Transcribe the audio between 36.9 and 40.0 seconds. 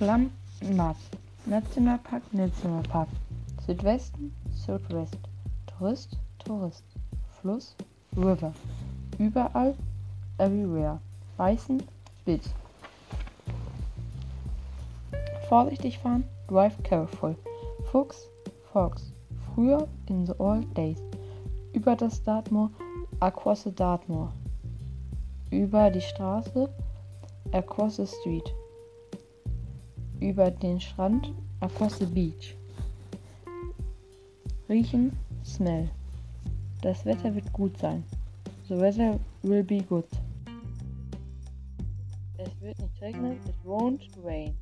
Wetter wird gut sein. The weather will be